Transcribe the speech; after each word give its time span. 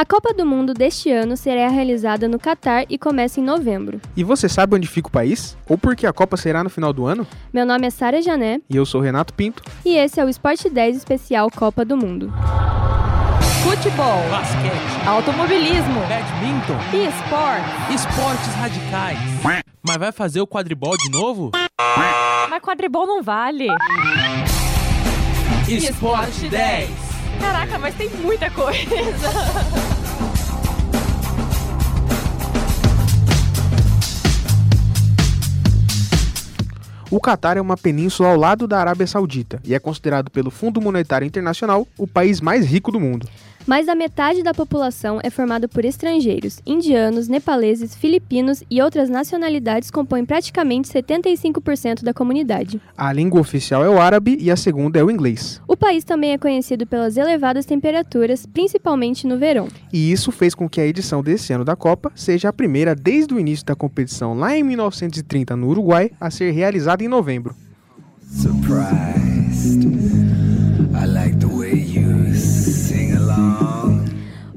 A 0.00 0.04
Copa 0.06 0.32
do 0.32 0.46
Mundo 0.46 0.72
deste 0.72 1.10
ano 1.10 1.36
será 1.36 1.68
realizada 1.68 2.26
no 2.26 2.38
Catar 2.38 2.86
e 2.88 2.96
começa 2.96 3.38
em 3.38 3.42
novembro. 3.42 4.00
E 4.16 4.24
você 4.24 4.48
sabe 4.48 4.74
onde 4.74 4.88
fica 4.88 5.08
o 5.08 5.10
país? 5.10 5.58
Ou 5.68 5.76
por 5.76 5.94
que 5.94 6.06
a 6.06 6.12
Copa 6.12 6.38
será 6.38 6.64
no 6.64 6.70
final 6.70 6.90
do 6.90 7.04
ano? 7.04 7.26
Meu 7.52 7.66
nome 7.66 7.86
é 7.86 7.90
Sara 7.90 8.22
Jané. 8.22 8.60
E 8.70 8.76
eu 8.76 8.86
sou 8.86 9.02
Renato 9.02 9.34
Pinto. 9.34 9.62
E 9.84 9.98
esse 9.98 10.18
é 10.18 10.24
o 10.24 10.28
Esporte 10.30 10.70
10 10.70 10.96
Especial 10.96 11.50
Copa 11.50 11.84
do 11.84 11.98
Mundo. 11.98 12.32
Futebol, 13.62 14.22
basquete, 14.30 15.06
automobilismo, 15.06 16.00
badminton 16.08 16.78
e 16.94 17.06
esportes. 17.06 17.94
Esportes 17.94 18.54
radicais. 18.54 19.18
Mas 19.86 19.96
vai 19.98 20.12
fazer 20.12 20.40
o 20.40 20.46
quadribol 20.46 20.96
de 20.96 21.10
novo? 21.10 21.50
Mas 22.48 22.62
quadribol 22.62 23.06
não 23.06 23.22
vale. 23.22 23.68
Esporte 25.76 26.48
10. 26.48 26.90
Caraca, 27.40 27.78
mas 27.78 27.94
tem 27.94 28.08
muita 28.08 28.50
coisa. 28.50 28.90
O 37.10 37.20
Catar 37.20 37.56
é 37.56 37.60
uma 37.60 37.76
península 37.76 38.30
ao 38.30 38.36
lado 38.36 38.68
da 38.68 38.78
Arábia 38.78 39.06
Saudita 39.06 39.60
e 39.64 39.74
é 39.74 39.78
considerado 39.78 40.30
pelo 40.30 40.50
Fundo 40.50 40.80
Monetário 40.80 41.26
Internacional 41.26 41.86
o 41.98 42.06
país 42.06 42.40
mais 42.40 42.64
rico 42.66 42.92
do 42.92 43.00
mundo. 43.00 43.28
Mais 43.66 43.86
da 43.86 43.94
metade 43.94 44.42
da 44.42 44.54
população 44.54 45.20
é 45.22 45.30
formada 45.30 45.68
por 45.68 45.84
estrangeiros. 45.84 46.60
Indianos, 46.66 47.28
nepaleses, 47.28 47.94
filipinos 47.94 48.64
e 48.70 48.80
outras 48.80 49.10
nacionalidades 49.10 49.90
compõem 49.90 50.24
praticamente 50.24 50.88
75% 50.88 52.02
da 52.02 52.14
comunidade. 52.14 52.80
A 52.96 53.12
língua 53.12 53.40
oficial 53.40 53.84
é 53.84 53.88
o 53.88 54.00
árabe 54.00 54.36
e 54.40 54.50
a 54.50 54.56
segunda 54.56 54.98
é 54.98 55.04
o 55.04 55.10
inglês. 55.10 55.60
O 55.68 55.76
país 55.76 56.04
também 56.04 56.32
é 56.32 56.38
conhecido 56.38 56.86
pelas 56.86 57.16
elevadas 57.16 57.66
temperaturas, 57.66 58.46
principalmente 58.46 59.26
no 59.26 59.38
verão. 59.38 59.68
E 59.92 60.10
isso 60.10 60.32
fez 60.32 60.54
com 60.54 60.68
que 60.68 60.80
a 60.80 60.86
edição 60.86 61.22
desse 61.22 61.52
ano 61.52 61.64
da 61.64 61.76
Copa 61.76 62.10
seja 62.14 62.48
a 62.48 62.52
primeira 62.52 62.94
desde 62.94 63.34
o 63.34 63.38
início 63.38 63.64
da 63.66 63.76
competição 63.76 64.34
lá 64.34 64.56
em 64.56 64.62
1930 64.62 65.54
no 65.54 65.68
Uruguai 65.68 66.10
a 66.18 66.30
ser 66.30 66.50
realizada 66.50 67.04
em 67.04 67.08
novembro. 67.08 67.54
Surprised. 68.30 70.19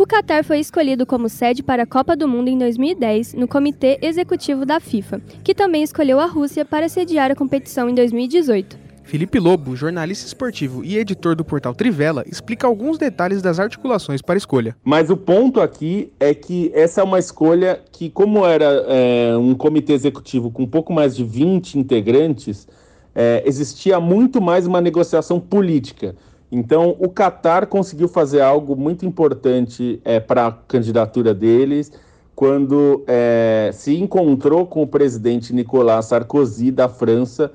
O 0.00 0.06
Catar 0.06 0.42
foi 0.44 0.60
escolhido 0.60 1.04
como 1.04 1.28
sede 1.28 1.62
para 1.62 1.82
a 1.82 1.86
Copa 1.86 2.16
do 2.16 2.26
Mundo 2.26 2.48
em 2.48 2.56
2010 2.56 3.34
no 3.34 3.46
Comitê 3.46 3.98
Executivo 4.00 4.64
da 4.64 4.80
FIFA, 4.80 5.20
que 5.44 5.54
também 5.54 5.82
escolheu 5.82 6.18
a 6.18 6.24
Rússia 6.24 6.64
para 6.64 6.88
sediar 6.88 7.30
a 7.30 7.34
competição 7.34 7.86
em 7.86 7.94
2018. 7.94 8.78
Felipe 9.04 9.38
Lobo, 9.38 9.76
jornalista 9.76 10.26
esportivo 10.26 10.82
e 10.82 10.96
editor 10.96 11.36
do 11.36 11.44
portal 11.44 11.74
Trivela, 11.74 12.24
explica 12.26 12.66
alguns 12.66 12.96
detalhes 12.96 13.42
das 13.42 13.60
articulações 13.60 14.22
para 14.22 14.36
a 14.36 14.38
escolha. 14.38 14.74
Mas 14.82 15.10
o 15.10 15.18
ponto 15.18 15.60
aqui 15.60 16.10
é 16.18 16.32
que 16.32 16.72
essa 16.74 17.02
é 17.02 17.04
uma 17.04 17.18
escolha 17.18 17.78
que, 17.92 18.08
como 18.08 18.46
era 18.46 18.86
é, 18.88 19.36
um 19.36 19.54
comitê 19.54 19.92
executivo 19.92 20.50
com 20.50 20.62
um 20.62 20.66
pouco 20.66 20.94
mais 20.94 21.14
de 21.14 21.24
20 21.24 21.78
integrantes, 21.78 22.66
é, 23.14 23.42
existia 23.44 24.00
muito 24.00 24.40
mais 24.40 24.66
uma 24.66 24.80
negociação 24.80 25.38
política. 25.38 26.16
Então, 26.50 26.96
o 26.98 27.08
Qatar 27.08 27.66
conseguiu 27.66 28.08
fazer 28.08 28.40
algo 28.40 28.74
muito 28.74 29.06
importante 29.06 30.00
é, 30.04 30.18
para 30.18 30.46
a 30.48 30.52
candidatura 30.52 31.32
deles 31.32 31.92
quando 32.34 33.04
é, 33.06 33.70
se 33.72 33.96
encontrou 33.96 34.66
com 34.66 34.82
o 34.82 34.86
presidente 34.86 35.52
Nicolas 35.52 36.06
Sarkozy 36.06 36.70
da 36.70 36.88
França 36.88 37.52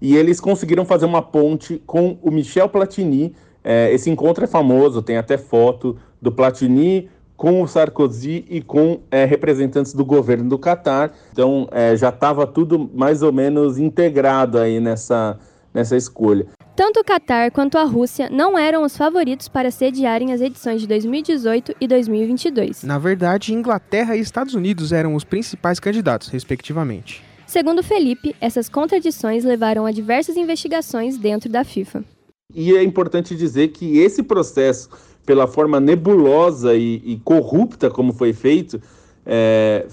e 0.00 0.16
eles 0.16 0.40
conseguiram 0.40 0.84
fazer 0.84 1.04
uma 1.04 1.20
ponte 1.20 1.80
com 1.86 2.16
o 2.22 2.30
Michel 2.30 2.68
Platini. 2.68 3.34
É, 3.62 3.92
esse 3.92 4.08
encontro 4.10 4.42
é 4.42 4.46
famoso, 4.46 5.02
tem 5.02 5.18
até 5.18 5.36
foto 5.36 5.96
do 6.20 6.32
Platini 6.32 7.08
com 7.36 7.62
o 7.62 7.68
Sarkozy 7.68 8.44
e 8.48 8.62
com 8.62 9.00
é, 9.10 9.24
representantes 9.24 9.92
do 9.92 10.04
governo 10.04 10.48
do 10.48 10.58
Catar. 10.58 11.12
Então 11.32 11.68
é, 11.70 11.94
já 11.94 12.08
estava 12.08 12.46
tudo 12.46 12.90
mais 12.94 13.22
ou 13.22 13.32
menos 13.32 13.78
integrado 13.78 14.58
aí 14.58 14.80
nessa, 14.80 15.38
nessa 15.72 15.96
escolha. 15.96 16.46
Tanto 16.74 17.00
o 17.00 17.04
Catar 17.04 17.50
quanto 17.50 17.76
a 17.76 17.84
Rússia 17.84 18.30
não 18.30 18.58
eram 18.58 18.82
os 18.82 18.96
favoritos 18.96 19.46
para 19.46 19.70
sediarem 19.70 20.32
as 20.32 20.40
edições 20.40 20.80
de 20.80 20.86
2018 20.86 21.74
e 21.80 21.86
2022. 21.86 22.82
Na 22.82 22.98
verdade, 22.98 23.52
Inglaterra 23.52 24.16
e 24.16 24.20
Estados 24.20 24.54
Unidos 24.54 24.90
eram 24.90 25.14
os 25.14 25.22
principais 25.22 25.78
candidatos, 25.78 26.28
respectivamente. 26.28 27.22
Segundo 27.46 27.82
Felipe, 27.82 28.34
essas 28.40 28.70
contradições 28.70 29.44
levaram 29.44 29.84
a 29.84 29.92
diversas 29.92 30.36
investigações 30.38 31.18
dentro 31.18 31.50
da 31.50 31.62
FIFA. 31.62 32.02
E 32.54 32.74
é 32.74 32.82
importante 32.82 33.36
dizer 33.36 33.68
que 33.68 33.98
esse 33.98 34.22
processo, 34.22 34.88
pela 35.26 35.46
forma 35.46 35.78
nebulosa 35.78 36.74
e, 36.74 37.02
e 37.04 37.20
corrupta 37.22 37.90
como 37.90 38.14
foi 38.14 38.32
feito, 38.32 38.80
é, 39.26 39.86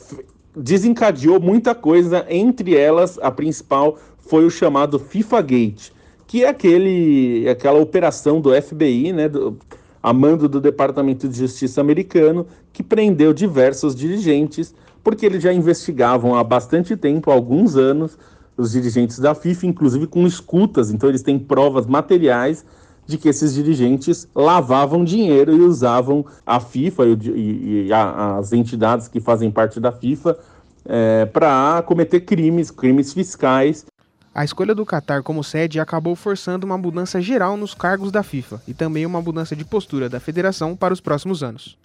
desencadeou 0.56 1.40
muita 1.40 1.76
coisa. 1.76 2.26
Entre 2.30 2.76
elas, 2.76 3.20
a 3.22 3.30
principal 3.30 3.98
foi 4.30 4.46
o 4.46 4.50
chamado 4.50 5.00
FIFA 5.00 5.42
Gate 5.42 5.92
que 6.30 6.44
é 6.44 6.50
aquele, 6.50 7.50
aquela 7.50 7.80
operação 7.80 8.40
do 8.40 8.52
FBI, 8.62 9.12
né, 9.12 9.28
do, 9.28 9.58
a 10.02 10.14
mando 10.14 10.48
do 10.48 10.62
Departamento 10.62 11.28
de 11.28 11.36
Justiça 11.36 11.82
americano, 11.82 12.46
que 12.72 12.84
prendeu 12.84 13.34
diversos 13.34 13.96
dirigentes, 13.96 14.76
porque 15.04 15.26
eles 15.26 15.42
já 15.42 15.52
investigavam 15.52 16.36
há 16.36 16.44
bastante 16.44 16.96
tempo, 16.96 17.32
há 17.32 17.34
alguns 17.34 17.76
anos, 17.76 18.16
os 18.56 18.74
dirigentes 18.74 19.18
da 19.18 19.34
FIFA, 19.34 19.66
inclusive 19.66 20.06
com 20.06 20.28
escutas, 20.28 20.92
então 20.92 21.10
eles 21.10 21.24
têm 21.24 21.40
provas 21.40 21.88
materiais 21.88 22.64
de 23.08 23.18
que 23.18 23.28
esses 23.28 23.56
dirigentes 23.56 24.28
lavavam 24.36 25.04
dinheiro 25.04 25.52
e 25.52 25.62
usavam 25.62 26.24
a 26.46 26.60
FIFA 26.60 27.06
e, 27.08 27.86
e, 27.88 27.92
a, 27.92 28.38
as 28.38 28.54
entidades 28.54 29.08
que 29.08 29.20
fazem 29.20 29.50
parte 29.50 29.80
da 29.80 29.92
FIFA 29.92 30.38
é, 30.86 31.26
para 31.26 31.82
cometer 31.88 32.20
crimes, 32.20 32.70
crimes 32.70 33.14
fiscais 33.14 33.84
a 34.40 34.46
escolha 34.46 34.74
do 34.74 34.86
Qatar 34.86 35.22
como 35.22 35.44
sede 35.44 35.82
acabou 35.82 36.16
forçando 36.16 36.66
uma 36.66 36.78
mudança 36.78 37.22
geral 37.22 37.58
nos 37.58 37.74
cargos 37.74 38.10
da 38.10 38.24
FIFA 38.24 38.62
e 38.66 38.74
também 38.74 39.06
uma 39.06 39.22
mudança 39.22 39.54
de 39.54 39.66
postura 39.66 40.08
da 40.08 40.18
federação 40.18 40.78
para 40.78 40.94
os 40.94 41.02
próximos 41.02 41.44
anos. 41.44 41.78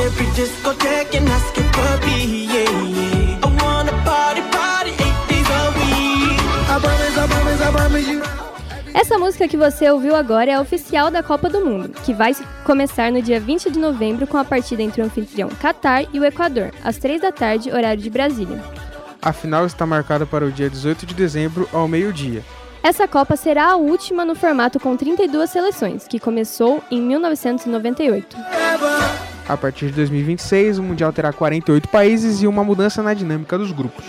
Every 0.00 0.26
discotheque 0.34 1.14
and 1.18 1.28
ask 1.28 1.56
it 1.58 1.68
puppy, 1.72 2.48
yeah, 2.52 2.70
yeah. 2.98 3.44
I 3.44 3.48
wanna 3.62 3.92
party, 4.04 4.42
party, 4.50 4.90
eight 4.90 5.18
days 5.28 5.48
a 5.48 5.62
week. 5.78 6.38
I 6.68 6.78
promise, 6.80 7.18
I 7.18 7.26
promise, 7.26 7.60
I 7.62 7.70
promise 7.70 8.08
you. 8.10 8.22
Essa 8.94 9.18
música 9.18 9.48
que 9.48 9.56
você 9.56 9.90
ouviu 9.90 10.14
agora 10.14 10.50
é 10.50 10.54
a 10.54 10.60
oficial 10.60 11.10
da 11.10 11.22
Copa 11.22 11.48
do 11.48 11.64
Mundo, 11.64 11.90
que 12.04 12.12
vai 12.12 12.34
começar 12.64 13.10
no 13.10 13.22
dia 13.22 13.40
20 13.40 13.70
de 13.70 13.78
novembro 13.78 14.26
com 14.26 14.36
a 14.36 14.44
partida 14.44 14.82
entre 14.82 15.00
o 15.00 15.04
anfitrião 15.04 15.48
Qatar 15.48 16.04
e 16.12 16.20
o 16.20 16.24
Equador, 16.24 16.70
às 16.84 16.98
3 16.98 17.22
da 17.22 17.32
tarde, 17.32 17.72
horário 17.72 18.02
de 18.02 18.10
Brasília. 18.10 18.62
A 19.20 19.32
final 19.32 19.64
está 19.64 19.86
marcada 19.86 20.26
para 20.26 20.44
o 20.44 20.52
dia 20.52 20.68
18 20.68 21.06
de 21.06 21.14
dezembro, 21.14 21.68
ao 21.72 21.88
meio-dia. 21.88 22.44
Essa 22.82 23.08
Copa 23.08 23.34
será 23.34 23.70
a 23.70 23.76
última 23.76 24.24
no 24.24 24.34
formato 24.34 24.78
com 24.78 24.96
32 24.96 25.48
seleções, 25.48 26.06
que 26.06 26.18
começou 26.18 26.82
em 26.90 27.00
1998. 27.00 28.36
A 29.52 29.56
partir 29.58 29.88
de 29.88 29.92
2026, 29.92 30.78
o 30.78 30.82
Mundial 30.82 31.12
terá 31.12 31.30
48 31.30 31.86
países 31.90 32.40
e 32.40 32.46
uma 32.46 32.64
mudança 32.64 33.02
na 33.02 33.12
dinâmica 33.12 33.58
dos 33.58 33.70
grupos. 33.70 34.02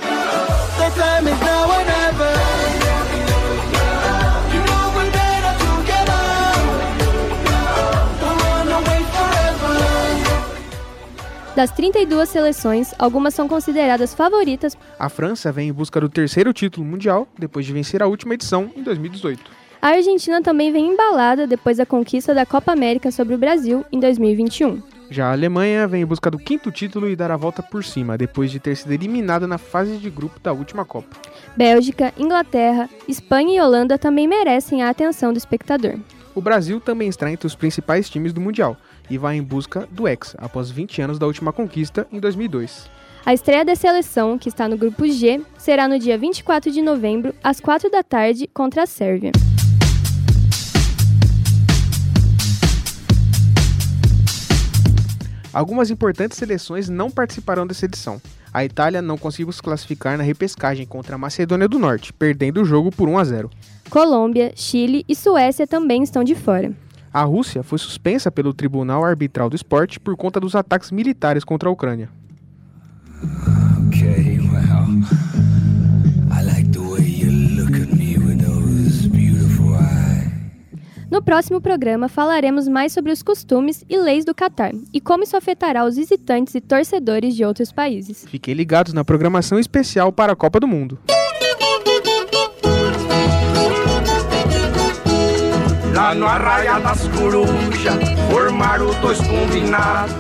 Das 11.54 11.72
32 11.72 12.30
seleções, 12.30 12.94
algumas 12.98 13.34
são 13.34 13.50
consideradas 13.50 14.13
favoritas. 14.13 14.78
A 14.98 15.10
França 15.10 15.51
vem 15.51 15.68
em 15.68 15.74
busca 15.74 16.00
do 16.00 16.07
terceiro 16.07 16.54
título 16.54 16.86
mundial, 16.86 17.28
depois 17.38 17.66
de 17.66 17.74
vencer 17.74 18.01
a 18.01 18.07
última 18.07 18.36
edição 18.36 18.72
em 18.78 18.81
2018. 18.81 19.51
A 19.81 19.90
Argentina 19.90 20.42
também 20.42 20.72
vem 20.72 20.94
embalada 20.94 21.45
depois 21.45 21.75
da 21.75 21.86
conquista 21.86 22.34
da 22.34 22.45
Copa 22.45 22.72
América 22.72 23.12
sobre 23.12 23.36
o 23.36 23.38
Brasil 23.38 23.84
em 23.92 24.00
2021. 24.00 24.93
Já 25.10 25.28
a 25.28 25.32
Alemanha 25.32 25.88
vem 25.88 26.02
em 26.02 26.06
busca 26.06 26.32
do 26.32 26.38
quinto 26.38 26.72
título 26.72 27.10
e 27.10 27.16
dar 27.16 27.32
a 27.32 27.38
volta 27.38 27.62
por 27.62 27.84
cima, 27.84 28.18
depois 28.18 28.52
de 28.52 28.60
ter 28.60 28.76
sido 28.76 28.92
eliminada 28.92 29.48
na 29.48 29.58
fase 29.58 29.98
de 29.98 30.10
grupo 30.10 30.40
da 30.40 30.54
última 30.54 30.86
Copa. 30.86 31.16
Bélgica, 31.56 32.14
Inglaterra, 32.18 32.90
Espanha 33.08 33.58
e 33.58 33.62
Holanda 33.62 33.98
também 33.98 34.28
merecem 34.28 34.82
a 34.82 34.90
atenção 34.90 35.32
do 35.32 35.38
espectador. 35.38 35.96
O 36.36 36.42
Brasil 36.42 36.80
também 36.80 37.08
está 37.10 37.32
entre 37.32 37.46
os 37.46 37.56
principais 37.56 38.10
times 38.10 38.34
do 38.34 38.42
Mundial 38.42 38.76
e 39.10 39.18
vai 39.18 39.36
em 39.36 39.44
busca 39.44 39.88
do 39.92 40.08
Hexa, 40.08 40.38
após 40.42 40.72
20 40.72 41.02
anos 41.02 41.20
da 41.20 41.28
última 41.28 41.54
conquista 41.54 42.08
em 42.12 42.20
2002. 42.20 42.90
A 43.26 43.34
estreia 43.34 43.64
da 43.64 43.76
seleção, 43.76 44.38
que 44.38 44.50
está 44.50 44.68
no 44.68 44.78
grupo 44.78 45.08
G, 45.08 45.42
será 45.58 45.88
no 45.88 45.98
dia 45.98 46.18
24 46.18 46.72
de 46.72 46.82
novembro, 46.82 47.34
às 47.44 47.60
4 47.60 47.90
da 47.90 48.04
tarde, 48.04 48.50
contra 48.54 48.84
a 48.84 48.86
Sérvia. 48.86 49.32
Algumas 55.54 55.92
importantes 55.92 56.38
seleções 56.38 56.90
não 56.90 57.12
participarão 57.12 57.68
dessa 57.68 57.86
edição. 57.86 58.20
A 58.52 58.66
Itália 58.66 59.04
não 59.04 59.20
conseguiu 59.20 59.52
se 59.52 59.62
classificar 59.62 60.18
na 60.18 60.24
repescagem 60.24 60.86
contra 60.86 61.14
a 61.14 61.18
Macedônia 61.18 61.68
do 61.68 61.78
Norte, 61.78 62.12
perdendo 62.12 62.62
o 62.62 62.66
jogo 62.66 62.92
por 62.92 63.08
1 63.08 63.18
a 63.20 63.24
0. 63.24 63.52
Colômbia, 63.88 64.52
Chile 64.56 65.06
e 65.08 65.16
Suécia 65.16 65.68
também 65.68 66.02
estão 66.02 66.24
de 66.24 66.34
fora. 66.34 66.74
A 67.14 67.22
Rússia 67.22 67.62
foi 67.62 67.78
suspensa 67.78 68.32
pelo 68.32 68.52
Tribunal 68.52 69.06
Arbitral 69.06 69.48
do 69.48 69.56
Esporte 69.56 70.00
por 70.00 70.18
conta 70.18 70.40
dos 70.40 70.56
ataques 70.56 70.90
militares 70.90 71.44
contra 71.44 71.70
a 71.70 71.72
Ucrânia. 71.72 72.10
No 81.13 81.21
próximo 81.21 81.62
programa 81.62 82.10
falaremos 82.10 82.68
mais 82.68 82.92
sobre 82.92 83.12
os 83.12 83.21
costumes 83.21 83.86
e 83.88 83.95
leis 84.00 84.25
do 84.25 84.33
Catar 84.33 84.71
e 84.92 85.00
como 85.00 85.24
isso 85.24 85.38
afetará 85.38 85.86
os 85.86 85.95
visitantes 85.95 86.56
e 86.56 86.60
torcedores 86.60 87.36
de 87.36 87.45
outros 87.45 87.71
países. 87.71 88.25
Fiquem 88.27 88.56
ligados 88.56 88.94
na 88.94 89.06
programação 89.06 89.60
especial 89.60 90.12
para 90.12 90.33
a 90.33 90.36
Copa 90.36 90.60
do 90.60 90.68
Mundo. 90.68 90.98
Lá 95.94 96.15
no 96.15 96.25
Arraia 96.25 96.80
das 96.80 97.07
Corujas, 97.10 97.94
formaram 98.31 99.00
dois 99.00 99.19
combinados. 99.19 100.16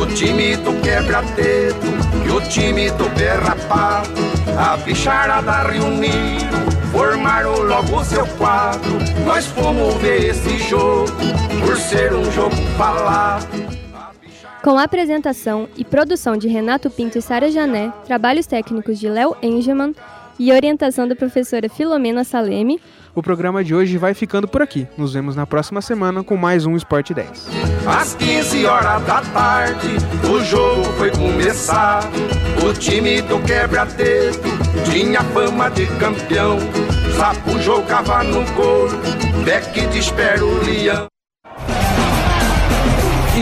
O 0.00 0.06
time 0.06 0.56
do 0.56 0.72
quebra-dedo 0.80 1.99
e 2.30 2.32
o 2.32 2.40
time 2.48 2.90
do 2.92 3.08
berrapado. 3.10 4.20
A 4.56 4.76
bicharada 4.76 5.68
reuniram, 5.68 6.70
formaram 6.92 7.62
logo 7.62 8.04
seu 8.04 8.26
quadro. 8.38 8.98
Nós 9.26 9.46
fomos 9.46 9.94
ver 9.96 10.30
esse 10.30 10.58
jogo, 10.58 11.10
por 11.64 11.76
ser 11.76 12.12
um 12.12 12.30
jogo 12.30 12.54
falado. 12.78 13.48
Com 14.62 14.78
a 14.78 14.84
apresentação 14.84 15.68
e 15.76 15.84
produção 15.84 16.36
de 16.36 16.46
Renato 16.46 16.90
Pinto 16.90 17.18
e 17.18 17.22
Sara 17.22 17.50
Jané, 17.50 17.92
trabalhos 18.04 18.46
técnicos 18.46 18.98
de 18.98 19.08
Léo 19.08 19.34
Engelman 19.42 19.94
e 20.40 20.50
orientação 20.50 21.06
da 21.06 21.14
professora 21.14 21.68
Filomena 21.68 22.24
Saleme, 22.24 22.80
O 23.14 23.22
programa 23.22 23.62
de 23.62 23.74
hoje 23.74 23.98
vai 23.98 24.14
ficando 24.14 24.48
por 24.48 24.62
aqui. 24.62 24.88
Nos 24.96 25.12
vemos 25.12 25.36
na 25.36 25.44
próxima 25.46 25.82
semana 25.82 26.24
com 26.24 26.34
mais 26.34 26.64
um 26.64 26.74
Esporte 26.74 27.12
10. 27.12 27.48
Às 27.86 28.14
15 28.14 28.64
horas 28.64 29.04
da 29.04 29.20
tarde, 29.20 29.88
o 30.32 30.42
jogo 30.42 30.84
foi 30.94 31.10
começar. 31.10 32.00
O 32.66 32.72
time 32.72 33.20
do 33.20 33.38
quebra-dedo 33.40 34.38
tinha 34.90 35.22
fama 35.24 35.68
de 35.68 35.86
campeão. 35.98 36.56
Sapo 37.18 37.58
jogava 37.58 38.24
no 38.24 38.42
gol, 38.54 38.88
Beck 39.44 39.86
desespera 39.88 40.42
o 40.42 40.64
leão. 40.64 41.06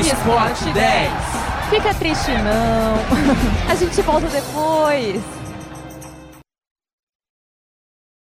Esporte 0.00 0.72
10. 0.72 1.12
Fica 1.70 1.94
triste 1.94 2.32
não. 2.32 2.98
A 3.70 3.74
gente 3.76 4.02
volta 4.02 4.26
depois. 4.28 5.47